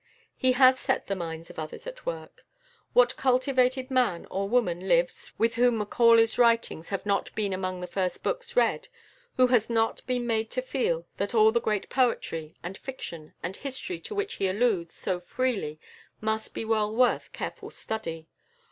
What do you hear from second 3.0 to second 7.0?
cultivated man or woman lives, with whom Macaulay's writings